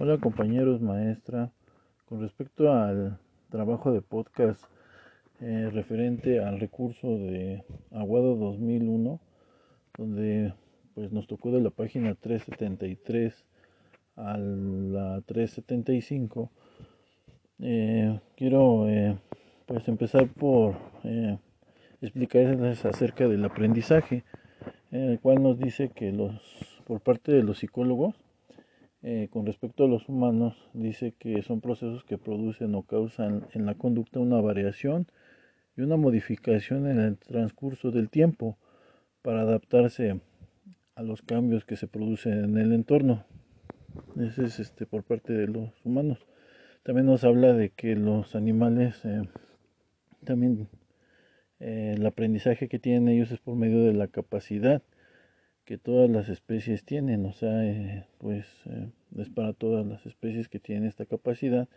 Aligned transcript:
Hola 0.00 0.16
compañeros, 0.18 0.80
maestra. 0.80 1.50
Con 2.08 2.20
respecto 2.20 2.72
al 2.72 3.18
trabajo 3.50 3.90
de 3.90 4.00
podcast 4.00 4.62
eh, 5.40 5.70
referente 5.72 6.38
al 6.38 6.60
recurso 6.60 7.08
de 7.18 7.64
Aguado 7.90 8.36
2001, 8.36 9.18
donde 9.96 10.54
pues 10.94 11.10
nos 11.10 11.26
tocó 11.26 11.50
de 11.50 11.62
la 11.62 11.70
página 11.70 12.14
373 12.14 13.44
a 14.14 14.38
la 14.38 15.20
375, 15.26 16.48
eh, 17.58 18.20
quiero 18.36 18.88
eh, 18.88 19.18
pues 19.66 19.88
empezar 19.88 20.28
por 20.28 20.76
explicarles 22.00 22.84
acerca 22.84 23.26
del 23.26 23.44
aprendizaje, 23.44 24.22
en 24.92 25.10
el 25.10 25.18
cual 25.18 25.42
nos 25.42 25.58
dice 25.58 25.88
que 25.88 26.12
los 26.12 26.40
por 26.86 27.00
parte 27.00 27.32
de 27.32 27.42
los 27.42 27.58
psicólogos 27.58 28.14
eh, 29.02 29.28
con 29.30 29.46
respecto 29.46 29.84
a 29.84 29.88
los 29.88 30.08
humanos, 30.08 30.56
dice 30.72 31.14
que 31.18 31.42
son 31.42 31.60
procesos 31.60 32.04
que 32.04 32.18
producen 32.18 32.74
o 32.74 32.82
causan 32.82 33.46
en 33.54 33.64
la 33.64 33.74
conducta 33.74 34.18
una 34.18 34.40
variación 34.40 35.06
y 35.76 35.82
una 35.82 35.96
modificación 35.96 36.88
en 36.88 36.98
el 36.98 37.16
transcurso 37.16 37.92
del 37.92 38.10
tiempo 38.10 38.58
para 39.22 39.42
adaptarse 39.42 40.20
a 40.96 41.02
los 41.02 41.22
cambios 41.22 41.64
que 41.64 41.76
se 41.76 41.86
producen 41.86 42.44
en 42.44 42.58
el 42.58 42.72
entorno. 42.72 43.24
Ese 44.18 44.46
es 44.46 44.58
este, 44.58 44.84
por 44.84 45.04
parte 45.04 45.32
de 45.32 45.46
los 45.46 45.70
humanos. 45.84 46.26
También 46.82 47.06
nos 47.06 47.22
habla 47.22 47.52
de 47.52 47.70
que 47.70 47.94
los 47.94 48.34
animales, 48.34 49.04
eh, 49.04 49.22
también 50.24 50.68
eh, 51.60 51.94
el 51.96 52.04
aprendizaje 52.04 52.68
que 52.68 52.80
tienen 52.80 53.08
ellos 53.08 53.30
es 53.30 53.38
por 53.38 53.54
medio 53.54 53.84
de 53.84 53.92
la 53.92 54.08
capacidad 54.08 54.82
que 55.68 55.76
todas 55.76 56.08
las 56.08 56.30
especies 56.30 56.82
tienen, 56.82 57.26
o 57.26 57.34
sea, 57.34 57.62
eh, 57.62 58.06
pues 58.16 58.46
eh, 58.64 58.88
es 59.18 59.28
para 59.28 59.52
todas 59.52 59.86
las 59.86 60.06
especies 60.06 60.48
que 60.48 60.58
tienen 60.58 60.88
esta 60.88 61.04
capacidad 61.04 61.68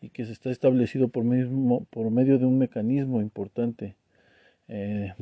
y 0.00 0.10
que 0.10 0.24
se 0.24 0.30
está 0.30 0.48
establecido 0.50 1.08
por, 1.08 1.24
mismo, 1.24 1.84
por 1.90 2.08
medio 2.12 2.38
de 2.38 2.46
un 2.46 2.56
mecanismo 2.56 3.20
importante 3.20 3.96
eh, 4.68 5.14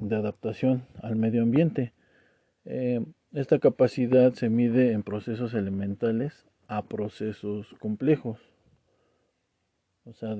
de 0.00 0.16
adaptación 0.16 0.86
al 1.02 1.16
medio 1.16 1.42
ambiente. 1.42 1.92
esta 3.34 3.58
capacidad 3.58 4.32
se 4.32 4.48
mide 4.48 4.92
en 4.92 5.02
procesos 5.02 5.52
elementales 5.52 6.46
a 6.68 6.86
procesos 6.86 7.74
complejos, 7.78 8.38
o 10.06 10.14
sea, 10.14 10.34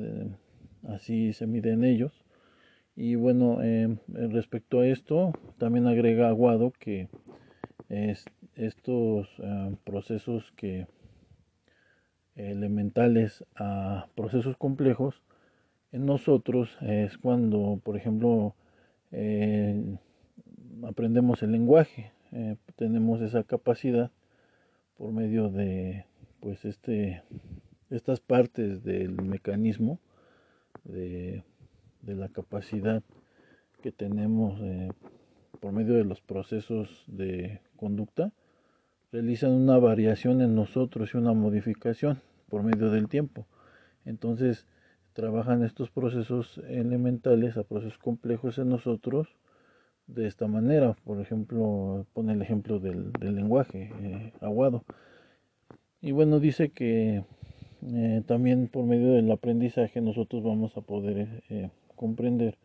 así 0.89 1.35
se 1.35 1.47
miden 1.47 1.85
ellos. 1.85 2.26
Y 2.97 3.15
bueno, 3.15 3.59
respecto 4.09 4.81
a 4.81 4.87
esto, 4.87 5.33
también 5.59 5.87
agrega 5.87 6.29
Aguado 6.29 6.73
que 6.79 7.09
estos 8.57 9.29
eh, 9.39 9.77
procesos 9.85 10.53
que 10.57 10.87
elementales 12.35 13.45
a 13.55 14.09
procesos 14.15 14.57
complejos 14.57 15.23
en 15.93 16.05
nosotros 16.05 16.77
es 16.83 17.17
cuando 17.17 17.81
por 17.83 17.97
ejemplo 17.97 18.55
eh, 19.13 19.97
aprendemos 20.83 21.43
el 21.43 21.53
lenguaje 21.53 22.13
eh, 22.33 22.57
tenemos 22.77 23.23
esa 23.23 23.43
capacidad 23.45 24.11
por 24.99 25.13
medio 25.13 25.49
de 25.49 26.05
pues 26.41 26.65
este 26.67 27.23
estas 27.89 28.21
partes 28.21 28.85
del 28.85 29.13
mecanismo 29.23 29.99
de, 30.85 31.43
de 32.07 32.15
la 32.15 32.29
capacidad 32.29 33.03
que 33.83 33.93
tenemos 33.93 34.61
por 35.61 35.73
medio 35.73 35.95
de 35.95 36.05
los 36.05 36.21
procesos 36.21 37.05
de 37.07 37.61
conducta 37.77 38.33
realizan 39.13 39.53
una 39.53 39.79
variación 39.79 40.41
en 40.43 40.55
nosotros 40.55 41.15
y 41.15 41.17
una 41.17 41.33
modificación 41.33 42.21
por 42.49 42.63
medio 42.63 42.91
del 42.91 43.09
tiempo. 43.09 43.47
Entonces, 44.05 44.67
trabajan 45.13 45.65
estos 45.65 45.91
procesos 45.91 46.61
elementales 46.69 47.57
a 47.57 47.65
procesos 47.65 47.99
complejos 47.99 48.59
en 48.59 48.69
nosotros 48.69 49.29
de 50.07 50.27
esta 50.27 50.47
manera. 50.47 50.97
Por 51.05 51.21
ejemplo, 51.21 52.07
pone 52.13 52.35
el 52.35 52.43
ejemplo 52.43 52.79
del, 52.79 53.13
lenguaje 53.21 53.91
eh, 54.03 54.33
aguado. 54.41 54.85
Y 56.01 56.13
bueno, 56.13 56.39
dice 56.39 56.69
que 56.69 57.25
eh, 57.83 58.23
también 58.27 58.69
por 58.69 58.85
medio 58.85 59.13
del 59.13 59.31
aprendizaje 59.31 60.01
nosotros 60.01 60.43
vamos 60.43 60.77
a 60.77 60.83
poder 60.83 61.43
eh, 61.49 61.71
comprender 61.97 62.59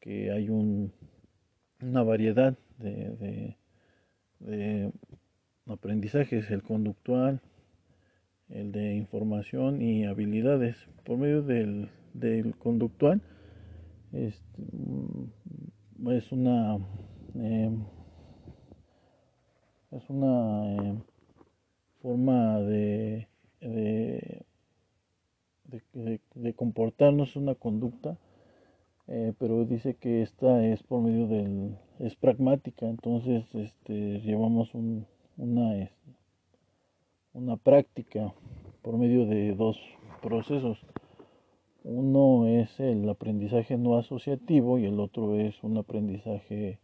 que 0.00 0.30
hay 0.32 0.48
un, 0.48 0.92
una 1.82 2.02
variedad 2.02 2.56
de, 2.78 3.56
de, 4.40 4.92
aprendizajes, 5.66 6.50
el 6.50 6.62
conductual, 6.62 7.40
el 8.48 8.72
de 8.72 8.94
información 8.94 9.82
y 9.82 10.04
habilidades. 10.06 10.76
Por 11.04 11.18
medio 11.18 11.42
del, 11.42 11.90
conductual 12.58 13.20
es, 14.12 14.42
mm, 14.56 16.10
es 16.10 16.32
una 16.32 16.76
em, 17.34 17.84
es 19.92 20.08
una 20.08 20.74
em, 20.76 21.00
forma 22.00 22.58
de, 22.60 23.28
de, 23.60 24.44
de 26.34 26.54
comportarnos, 26.54 27.36
una 27.36 27.54
conducta 27.54 28.18
eh, 29.10 29.34
pero 29.38 29.64
dice 29.66 29.94
que 29.94 30.22
esta 30.22 30.64
es 30.64 30.82
por 30.82 31.02
medio 31.02 31.26
del 31.26 31.76
es 31.98 32.16
pragmática 32.16 32.86
entonces 32.86 33.44
este 33.54 34.20
llevamos 34.20 34.74
un, 34.74 35.06
una 35.36 35.90
una 37.32 37.56
práctica 37.56 38.34
por 38.82 38.96
medio 38.96 39.26
de 39.26 39.54
dos 39.54 39.78
procesos. 40.20 40.78
Uno 41.84 42.46
es 42.46 42.78
el 42.80 43.08
aprendizaje 43.08 43.76
no 43.76 43.96
asociativo 43.96 44.78
y 44.78 44.86
el 44.86 45.00
otro 45.00 45.38
es 45.38 45.62
un 45.62 45.78
aprendizaje 45.78 46.78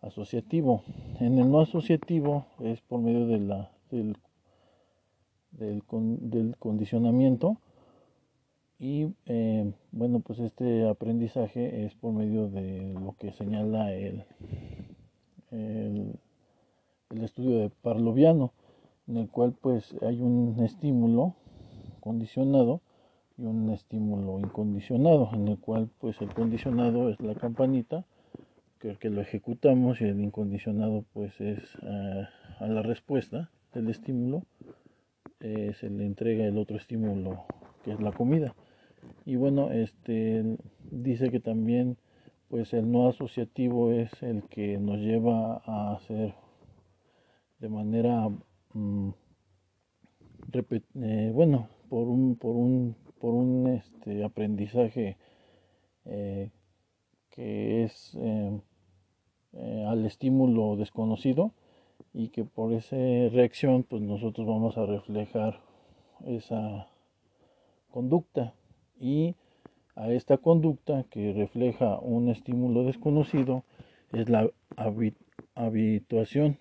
asociativo. 0.00 0.82
En 1.18 1.38
el 1.38 1.50
no 1.50 1.60
asociativo 1.60 2.46
es 2.60 2.80
por 2.82 3.00
medio 3.00 3.26
de 3.26 3.38
la 3.38 3.70
del, 3.90 4.16
del, 5.52 5.82
del 5.90 6.56
condicionamiento 6.58 7.58
y 8.80 9.12
eh, 9.26 9.70
bueno, 9.92 10.20
pues 10.20 10.38
este 10.38 10.88
aprendizaje 10.88 11.84
es 11.84 11.94
por 11.96 12.14
medio 12.14 12.48
de 12.48 12.94
lo 12.94 13.14
que 13.18 13.30
señala 13.32 13.92
el, 13.92 14.24
el, 15.50 16.18
estudio 17.22 17.58
de 17.58 17.68
Parloviano, 17.68 18.54
en 19.06 19.18
el 19.18 19.28
cual 19.28 19.52
pues 19.60 19.94
hay 20.00 20.22
un 20.22 20.64
estímulo 20.64 21.34
condicionado 22.00 22.80
y 23.36 23.44
un 23.44 23.68
estímulo 23.68 24.38
incondicionado, 24.38 25.28
en 25.34 25.48
el 25.48 25.58
cual 25.58 25.90
pues 25.98 26.18
el 26.22 26.32
condicionado 26.32 27.10
es 27.10 27.20
la 27.20 27.34
campanita, 27.34 28.06
que, 28.78 28.96
que 28.96 29.10
lo 29.10 29.20
ejecutamos 29.20 30.00
y 30.00 30.04
el 30.04 30.22
incondicionado 30.22 31.04
pues 31.12 31.38
es 31.38 31.58
eh, 31.82 32.26
a 32.58 32.66
la 32.66 32.80
respuesta 32.80 33.50
del 33.74 33.90
estímulo, 33.90 34.44
eh, 35.40 35.74
se 35.78 35.90
le 35.90 36.06
entrega 36.06 36.46
el 36.46 36.56
otro 36.56 36.78
estímulo 36.78 37.44
que 37.84 37.92
es 37.92 38.00
la 38.00 38.12
comida. 38.12 38.54
Y 39.24 39.36
bueno, 39.36 39.70
este 39.70 40.56
dice 40.90 41.30
que 41.30 41.40
también 41.40 41.96
pues 42.50 42.74
el 42.74 42.90
no 42.90 43.08
asociativo 43.08 43.92
es 43.92 44.10
el 44.22 44.42
que 44.44 44.76
nos 44.78 44.98
lleva 44.98 45.62
a 45.64 45.94
hacer 45.94 46.34
de 47.60 47.68
manera 47.68 48.28
mm, 48.74 49.10
eh, 50.52 51.30
bueno 51.32 51.68
por 51.88 52.08
un 52.08 52.34
por 52.34 52.56
un 52.56 52.96
por 53.20 53.34
un 53.34 53.68
este 53.68 54.24
aprendizaje 54.24 55.16
eh, 56.06 56.50
que 57.30 57.84
es 57.84 58.16
eh, 58.20 58.60
al 59.86 60.04
estímulo 60.04 60.76
desconocido 60.76 61.52
y 62.12 62.30
que 62.30 62.44
por 62.44 62.72
esa 62.72 62.96
reacción 62.96 63.84
pues 63.84 64.02
nosotros 64.02 64.44
vamos 64.46 64.76
a 64.76 64.86
reflejar 64.86 65.60
esa 66.26 66.88
conducta 67.92 68.54
y 69.00 69.34
a 69.96 70.10
esta 70.12 70.36
conducta 70.36 71.04
que 71.10 71.32
refleja 71.32 71.98
un 71.98 72.28
estímulo 72.28 72.84
desconocido 72.84 73.64
es 74.12 74.28
la 74.28 74.48
habituación. 75.56 76.58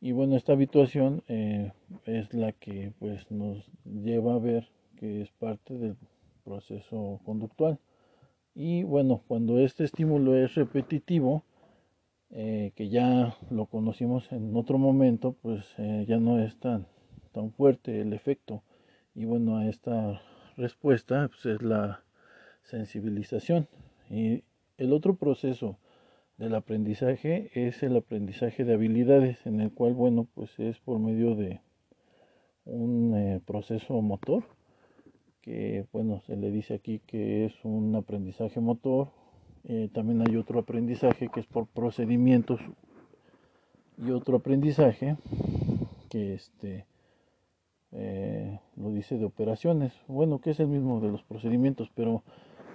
Y 0.00 0.12
bueno 0.12 0.36
esta 0.36 0.52
habituación 0.52 1.22
eh, 1.28 1.70
es 2.06 2.34
la 2.34 2.52
que 2.52 2.92
pues 2.98 3.30
nos 3.30 3.64
lleva 3.84 4.34
a 4.34 4.38
ver 4.38 4.68
que 4.96 5.22
es 5.22 5.30
parte 5.30 5.78
del 5.78 5.96
proceso 6.44 7.20
conductual. 7.24 7.78
Y 8.54 8.82
bueno 8.82 9.22
cuando 9.28 9.58
este 9.58 9.84
estímulo 9.84 10.36
es 10.36 10.54
repetitivo 10.54 11.44
eh, 12.30 12.72
que 12.74 12.88
ya 12.88 13.36
lo 13.50 13.66
conocimos 13.66 14.32
en 14.32 14.56
otro 14.56 14.78
momento 14.78 15.36
pues 15.40 15.64
eh, 15.78 16.04
ya 16.08 16.18
no 16.18 16.38
es 16.40 16.58
tan 16.58 16.86
tan 17.32 17.52
fuerte 17.52 18.00
el 18.00 18.12
efecto. 18.12 18.62
Y 19.14 19.24
bueno 19.24 19.58
a 19.58 19.68
esta 19.68 20.20
respuesta 20.56 21.28
pues, 21.28 21.46
es 21.46 21.62
la 21.62 22.02
sensibilización. 22.62 23.68
Y 24.10 24.44
el 24.78 24.92
otro 24.92 25.14
proceso 25.16 25.78
del 26.38 26.54
aprendizaje 26.54 27.50
es 27.54 27.82
el 27.82 27.96
aprendizaje 27.96 28.64
de 28.64 28.74
habilidades, 28.74 29.46
en 29.46 29.60
el 29.60 29.72
cual, 29.72 29.94
bueno, 29.94 30.26
pues 30.34 30.58
es 30.58 30.78
por 30.80 30.98
medio 30.98 31.34
de 31.34 31.60
un 32.64 33.14
eh, 33.16 33.40
proceso 33.44 34.00
motor 34.00 34.44
que 35.40 35.84
bueno 35.92 36.20
se 36.26 36.36
le 36.36 36.50
dice 36.52 36.74
aquí 36.74 37.00
que 37.00 37.46
es 37.46 37.52
un 37.64 37.94
aprendizaje 37.96 38.60
motor 38.60 39.08
eh, 39.64 39.88
también 39.92 40.22
hay 40.22 40.36
otro 40.36 40.60
aprendizaje 40.60 41.28
que 41.28 41.40
es 41.40 41.46
por 41.46 41.66
procedimientos 41.66 42.60
y 43.98 44.10
otro 44.10 44.36
aprendizaje 44.36 45.16
que 46.08 46.34
este 46.34 46.86
eh, 47.92 48.58
lo 48.76 48.90
dice 48.90 49.18
de 49.18 49.24
operaciones. 49.24 49.92
Bueno 50.08 50.40
que 50.40 50.50
es 50.50 50.60
el 50.60 50.68
mismo 50.68 51.00
de 51.00 51.08
los 51.08 51.22
procedimientos 51.22 51.90
pero 51.94 52.22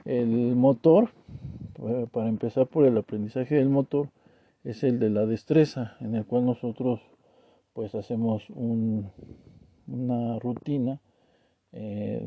el 0.05 0.55
motor 0.55 1.09
para 2.11 2.29
empezar 2.29 2.67
por 2.67 2.85
el 2.85 2.97
aprendizaje 2.97 3.55
del 3.55 3.69
motor 3.69 4.09
es 4.63 4.83
el 4.83 4.99
de 4.99 5.09
la 5.09 5.25
destreza 5.25 5.97
en 5.99 6.15
el 6.15 6.25
cual 6.25 6.45
nosotros 6.45 7.01
pues 7.73 7.93
hacemos 7.93 8.49
una 8.49 10.39
rutina 10.39 10.99
eh, 11.73 12.25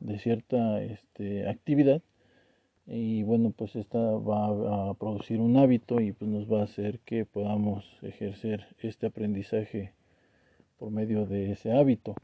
de, 0.00 0.18
cierta 0.18 0.82
este, 0.82 1.48
actividad. 1.48 2.02
Y 2.86 3.22
bueno 3.22 3.52
pues 3.56 3.76
esta 3.76 3.98
va 3.98 4.90
a 4.90 4.94
producir 4.94 5.40
un 5.40 5.56
hábito 5.56 6.00
y 6.00 6.12
pues 6.12 6.30
nos 6.30 6.52
va 6.52 6.60
a 6.60 6.64
hacer 6.64 6.98
que 7.00 7.24
podamos 7.24 7.84
ejercer 8.02 8.66
este 8.82 9.06
aprendizaje 9.06 9.92
por 10.84 10.92
medio 10.92 11.24
de 11.24 11.52
ese 11.52 11.72
hábito 11.72 12.14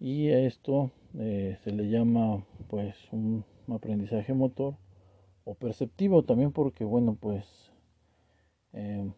y 0.00 0.30
a 0.30 0.38
esto 0.38 0.90
eh, 1.18 1.58
se 1.62 1.72
le 1.72 1.90
llama 1.90 2.42
pues 2.68 2.96
un 3.12 3.44
aprendizaje 3.68 4.32
motor 4.32 4.76
o 5.44 5.52
perceptivo 5.52 6.22
también 6.22 6.52
porque 6.52 6.84
bueno 6.84 7.18
pues 7.20 7.44
eh, 8.72 9.12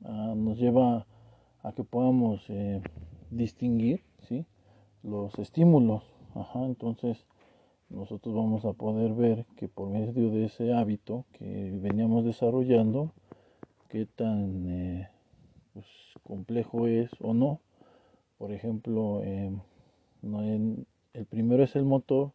nos 0.00 0.58
lleva 0.58 1.06
a 1.62 1.70
que 1.70 1.84
podamos 1.84 2.42
eh, 2.48 2.82
distinguir 3.30 4.02
¿sí? 4.26 4.44
los 5.04 5.38
estímulos 5.38 6.02
entonces 6.56 7.28
nosotros 7.90 8.34
vamos 8.34 8.64
a 8.64 8.72
poder 8.72 9.12
ver 9.14 9.46
que 9.54 9.68
por 9.68 9.88
medio 9.88 10.30
de 10.30 10.46
ese 10.46 10.72
hábito 10.72 11.26
que 11.30 11.78
veníamos 11.80 12.24
desarrollando, 12.24 13.12
qué 13.88 14.04
tan 14.04 15.08
pues, 15.78 15.86
complejo 16.24 16.88
es 16.88 17.08
o 17.20 17.34
no. 17.34 17.60
Por 18.36 18.50
ejemplo, 18.50 19.22
em, 19.22 19.60
el 21.12 21.26
primero 21.26 21.62
es 21.62 21.76
el 21.76 21.84
motor 21.84 22.32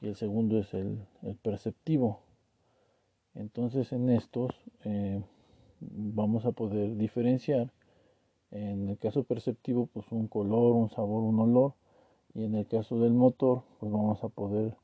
y 0.00 0.08
el 0.08 0.16
segundo 0.16 0.58
es 0.58 0.74
el, 0.74 0.98
perceptivo. 1.42 2.18
Entonces 3.36 3.92
en 3.92 4.10
estos 4.10 4.50
eh, 4.84 5.22
vamos 5.80 6.46
a 6.46 6.50
poder 6.50 6.96
diferenciar 6.96 7.70
en 8.50 8.88
el 8.88 8.98
caso 8.98 9.22
perceptivo 9.22 9.86
pues 9.92 10.06
un 10.10 10.26
color, 10.26 10.72
un 10.72 10.90
sabor, 10.90 11.22
un 11.22 11.38
olor 11.38 11.74
y 12.34 12.44
en 12.44 12.56
el 12.56 12.66
caso 12.66 12.98
del 12.98 13.12
motor 13.12 13.62
pues 13.78 13.92
vamos 13.92 14.22
a 14.24 14.28
poder 14.28 14.74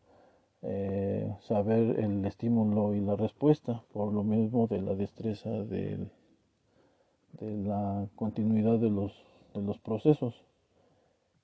eh, 0.62 1.34
saber 1.40 1.98
el 1.98 2.24
estímulo 2.24 2.94
y 2.94 3.00
la 3.00 3.16
respuesta 3.16 3.82
por 3.92 4.12
lo 4.12 4.22
mismo 4.22 4.68
de 4.68 4.80
la 4.80 4.94
destreza 4.94 5.50
de, 5.50 6.06
de 7.40 7.56
la 7.56 8.06
continuidad 8.16 8.78
de 8.78 8.90
los, 8.90 9.12
de 9.54 9.62
los 9.62 9.78
procesos. 9.78 10.34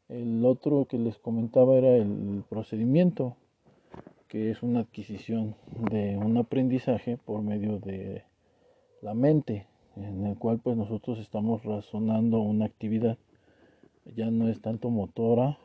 El 0.09 0.45
otro 0.45 0.85
que 0.85 0.99
les 0.99 1.19
comentaba 1.19 1.75
era 1.75 1.97
el 1.97 2.45
procedimiento 2.49 3.37
que 4.29 4.51
es 4.51 4.63
una 4.63 4.81
adquisición 4.81 5.57
de 5.91 6.17
un 6.17 6.37
aprendizaje 6.37 7.17
por 7.17 7.43
medio 7.43 7.79
de 7.79 8.25
la 9.03 9.15
mente 9.15 9.67
en 9.97 10.27
el 10.27 10.37
cual 10.37 10.59
pues 10.59 10.77
nosotros 10.77 11.19
estamos 11.19 11.65
razonando 11.65 12.41
una 12.41 12.67
actividad. 12.67 13.19
Ya 14.15 14.31
no 14.31 14.49
es 14.49 14.61
tanto 14.61 14.91
motora 14.91 15.59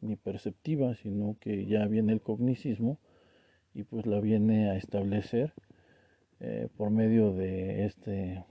ni 0.00 0.16
perceptiva, 0.16 0.94
sino 0.94 1.36
que 1.40 1.66
ya 1.66 1.86
viene 1.86 2.12
el 2.12 2.20
cognicismo 2.20 2.98
y 3.74 3.84
pues 3.84 4.06
la 4.06 4.20
viene 4.20 4.70
a 4.70 4.76
establecer 4.76 5.52
eh, 6.40 6.68
por 6.76 6.90
medio 6.90 7.32
de 7.32 7.86
este 7.86 8.44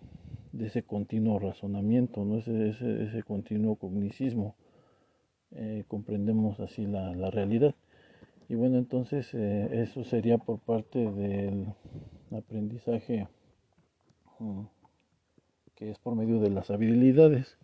de 0.51 0.67
ese 0.67 0.83
continuo 0.83 1.39
razonamiento, 1.39 2.23
¿no? 2.25 2.37
ese, 2.37 2.69
ese, 2.69 3.23
continuo 3.23 3.75
cognicismo. 3.75 4.55
Eh, 5.51 5.85
comprendemos 5.87 6.59
así 6.59 6.85
la, 6.85 7.15
la, 7.15 7.31
realidad. 7.31 7.73
Y 8.49 8.55
bueno, 8.55 8.77
entonces 8.77 9.33
eh, 9.33 9.83
eso 9.83 10.03
sería 10.03 10.37
por 10.37 10.59
parte 10.59 10.99
del 11.11 11.67
aprendizaje 12.31 13.27
mm, 14.39 14.63
que 15.77 15.91
es 15.91 15.99
por 15.99 16.15
medio 16.15 16.39
de 16.39 16.49
las 16.49 16.71
habilidades. 16.71 17.57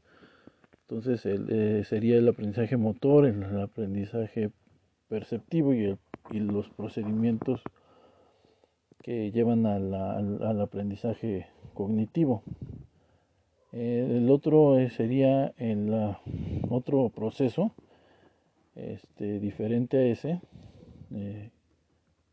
Entonces 0.82 1.26
eh, 1.26 1.84
sería 1.86 2.18
el 2.18 2.28
aprendizaje 2.28 2.78
motor, 2.78 3.26
el, 3.26 3.60
aprendizaje 3.60 4.52
perceptivo 5.08 5.74
y, 5.74 5.98
los 6.32 6.70
procedimientos 6.70 7.62
que 9.02 9.32
llevan 9.32 9.66
al, 9.66 10.62
aprendizaje 10.62 11.48
cognitivo. 11.74 12.44
Eh, 13.74 14.18
el 14.18 14.30
otro 14.30 14.78
eh, 14.78 14.90
sería 14.92 15.54
el 15.58 15.92
otro 16.70 17.10
proceso 17.10 17.72
este, 18.76 19.40
diferente 19.40 19.98
a 19.98 20.06
ese, 20.06 20.40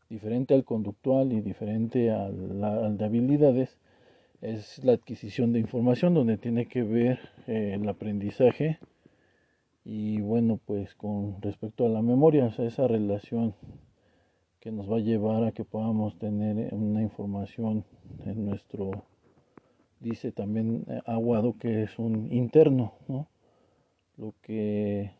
diferente 0.09 0.53
al 0.53 0.63
conductual 0.63 1.33
y 1.33 1.41
diferente 1.41 2.11
al 2.11 2.97
de 2.97 3.05
habilidades, 3.05 3.77
es 4.41 4.83
la 4.83 4.93
adquisición 4.93 5.53
de 5.53 5.59
información 5.59 6.13
donde 6.13 6.37
tiene 6.37 6.65
que 6.67 6.83
ver 6.83 7.19
eh, 7.47 7.77
el 7.79 7.87
aprendizaje 7.87 8.79
y 9.85 10.19
bueno 10.19 10.59
pues 10.65 10.95
con 10.95 11.41
respecto 11.41 11.85
a 11.85 11.89
la 11.89 12.01
memoria 12.01 12.45
o 12.45 12.51
sea, 12.51 12.65
esa 12.65 12.87
relación 12.87 13.55
que 14.59 14.71
nos 14.71 14.91
va 14.91 14.97
a 14.97 15.01
llevar 15.01 15.43
a 15.43 15.51
que 15.51 15.63
podamos 15.63 16.17
tener 16.17 16.73
una 16.73 17.01
información 17.01 17.83
en 18.25 18.45
nuestro 18.45 18.91
dice 20.01 20.31
también 20.31 20.85
eh, 20.87 21.01
Aguado 21.05 21.57
que 21.57 21.83
es 21.83 21.97
un 21.97 22.31
interno 22.33 22.93
¿no? 23.07 23.27
lo 24.17 24.33
que 24.41 25.11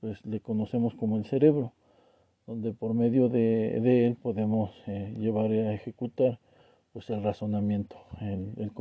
pues 0.00 0.24
le 0.24 0.40
conocemos 0.40 0.94
como 0.94 1.18
el 1.18 1.26
cerebro 1.26 1.72
donde 2.46 2.72
por 2.72 2.94
medio 2.94 3.28
de, 3.28 4.06
él 4.06 4.16
podemos 4.16 4.72
eh, 4.86 5.14
llevar 5.18 5.52
a 5.52 5.72
ejecutar 5.72 6.40
pues 6.92 7.08
el 7.10 7.22
razonamiento, 7.22 7.96
el, 8.20 8.54
el 8.56 8.72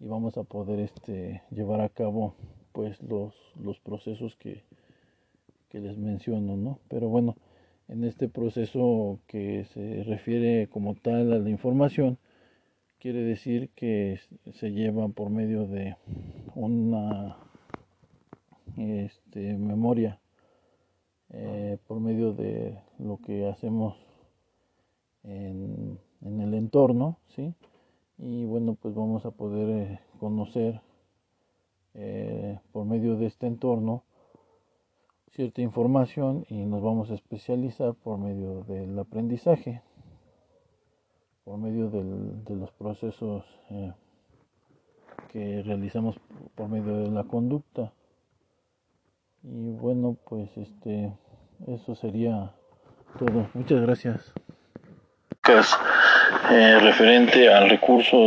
y 0.00 0.04
vamos 0.06 0.36
a 0.36 0.44
poder 0.44 0.80
este, 0.80 1.42
llevar 1.50 1.80
a 1.80 1.88
cabo 1.88 2.34
pues 2.72 3.02
los, 3.02 3.34
los 3.60 3.80
procesos 3.80 4.36
que, 4.36 4.62
que 5.70 5.80
les 5.80 5.96
menciono, 5.96 6.56
¿no? 6.56 6.78
Pero 6.88 7.08
bueno, 7.08 7.36
en 7.88 8.04
este 8.04 8.28
proceso 8.28 9.18
que 9.26 9.64
se 9.64 10.04
refiere 10.04 10.68
como 10.68 10.94
tal 10.94 11.32
a 11.32 11.38
la 11.38 11.50
información, 11.50 12.18
quiere 12.98 13.22
decir 13.22 13.70
que 13.74 14.20
se 14.54 14.70
lleva 14.70 15.08
por 15.08 15.30
medio 15.30 15.66
de 15.66 15.96
una 16.54 17.36
este, 18.76 19.56
memoria, 19.56 20.20
eh, 21.30 21.78
por 21.86 22.00
medio 22.00 22.32
de 22.32 22.78
lo 22.98 23.18
que 23.18 23.48
hacemos 23.48 23.96
en 25.24 25.98
en 26.22 26.40
el 26.40 26.54
entorno, 26.54 27.18
¿sí? 27.28 27.54
Y 28.18 28.44
bueno, 28.44 28.76
pues 28.80 28.94
vamos 28.94 29.24
a 29.24 29.30
poder 29.30 29.68
eh, 29.68 30.00
conocer 30.18 30.80
eh, 31.94 32.58
por 32.72 32.84
medio 32.84 33.16
de 33.16 33.26
este 33.26 33.46
entorno 33.46 34.04
cierta 35.32 35.62
información 35.62 36.44
y 36.48 36.64
nos 36.64 36.82
vamos 36.82 37.10
a 37.10 37.14
especializar 37.14 37.94
por 37.94 38.18
medio 38.18 38.64
del 38.64 38.98
aprendizaje, 38.98 39.82
por 41.48 41.56
medio 41.56 41.88
de 41.88 42.56
los 42.56 42.70
procesos 42.72 43.42
eh, 43.70 43.90
que 45.32 45.62
realizamos 45.64 46.16
por 46.54 46.68
medio 46.68 46.98
de 46.98 47.10
la 47.10 47.24
conducta. 47.24 47.90
Y 49.42 49.70
bueno, 49.70 50.18
pues 50.28 50.50
este, 50.58 51.10
eso 51.66 51.94
sería 51.94 52.52
todo. 53.18 53.48
Muchas 53.54 53.80
gracias. 53.80 54.32
Eh, 56.50 56.78
referente 56.80 57.50
al 57.50 57.70
recurso 57.70 58.26